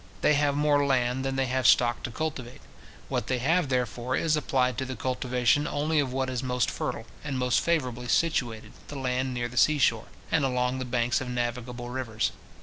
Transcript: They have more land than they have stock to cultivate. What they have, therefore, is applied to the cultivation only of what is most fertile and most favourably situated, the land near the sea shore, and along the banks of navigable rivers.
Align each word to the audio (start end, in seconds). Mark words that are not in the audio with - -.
They 0.21 0.33
have 0.33 0.55
more 0.55 0.83
land 0.83 1.23
than 1.23 1.35
they 1.35 1.45
have 1.45 1.67
stock 1.67 2.01
to 2.01 2.09
cultivate. 2.09 2.61
What 3.07 3.27
they 3.27 3.37
have, 3.37 3.69
therefore, 3.69 4.15
is 4.15 4.35
applied 4.35 4.75
to 4.79 4.85
the 4.85 4.95
cultivation 4.95 5.67
only 5.67 5.99
of 5.99 6.11
what 6.11 6.27
is 6.27 6.41
most 6.41 6.71
fertile 6.71 7.05
and 7.23 7.37
most 7.37 7.59
favourably 7.59 8.07
situated, 8.07 8.71
the 8.87 8.97
land 8.97 9.31
near 9.31 9.47
the 9.47 9.57
sea 9.57 9.77
shore, 9.77 10.07
and 10.31 10.43
along 10.43 10.79
the 10.79 10.85
banks 10.85 11.21
of 11.21 11.29
navigable 11.29 11.91
rivers. 11.91 12.31